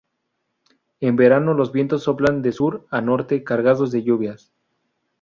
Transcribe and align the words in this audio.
En 0.99 1.15
verano 1.15 1.53
los 1.53 1.71
vientos 1.71 2.01
soplan 2.01 2.41
de 2.41 2.51
sur 2.53 2.87
a 2.89 3.01
norte, 3.01 3.43
cargados 3.43 3.91
de 3.91 4.01
lluvias. 4.01 4.51